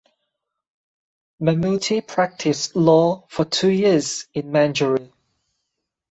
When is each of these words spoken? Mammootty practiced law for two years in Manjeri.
Mammootty 1.43 2.07
practiced 2.07 2.75
law 2.75 3.27
for 3.29 3.45
two 3.45 3.69
years 3.69 4.25
in 4.33 4.47
Manjeri. 4.51 5.13